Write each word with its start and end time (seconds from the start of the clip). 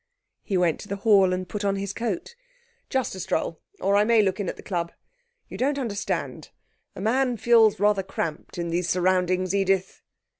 He 0.41 0.57
went 0.57 0.79
to 0.79 0.87
the 0.87 0.95
hall 1.05 1.31
and 1.31 1.47
put 1.47 1.63
on 1.63 1.75
his 1.75 1.93
coat. 1.93 2.33
'Just 2.89 3.13
a 3.13 3.19
stroll; 3.19 3.59
or 3.79 3.95
I 3.95 4.03
may 4.03 4.23
look 4.23 4.39
in 4.39 4.49
at 4.49 4.57
the 4.57 4.63
club. 4.63 4.91
You 5.47 5.57
don't 5.59 5.77
understand; 5.77 6.49
a 6.95 6.99
man 7.01 7.37
feels 7.37 7.79
rather 7.79 8.01
cramped 8.01 8.57
in 8.57 8.69
these 8.69 8.89
surroundings, 8.89 9.53
Edith.' 9.53 10.01